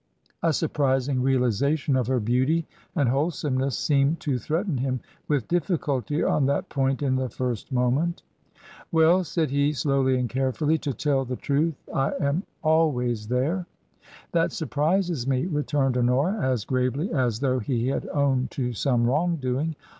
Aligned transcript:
A 0.41 0.51
surprising 0.51 1.21
realization 1.21 1.95
of 1.95 2.07
her 2.07 2.19
beauty 2.19 2.65
and 2.95 3.07
wholesomeness 3.07 3.77
seemed 3.77 4.19
to 4.21 4.39
threaten 4.39 4.77
him 4.79 4.99
with 5.27 5.47
difficulty 5.47 6.23
on 6.23 6.47
that 6.47 6.69
point 6.69 7.03
in 7.03 7.17
the 7.17 7.29
first 7.29 7.71
moment. 7.71 8.23
"Well," 8.91 9.23
said 9.23 9.51
he, 9.51 9.73
slowly 9.73 10.17
and 10.17 10.27
carefully; 10.27 10.79
"to 10.79 10.93
tell 10.95 11.23
the 11.23 11.35
truth, 11.35 11.75
I 11.93 12.13
am 12.19 12.41
always 12.63 13.27
there."" 13.27 13.67
That 14.31 14.51
surprises 14.51 15.27
me," 15.27 15.45
returned 15.45 15.95
Honora, 15.95 16.33
as 16.51 16.65
gravely 16.65 17.11
as 17.13 17.39
though 17.39 17.59
he 17.59 17.89
had 17.89 18.07
owned 18.07 18.49
to 18.57 18.73
some 18.73 19.03
wrong 19.05 19.35
doing. 19.35 19.75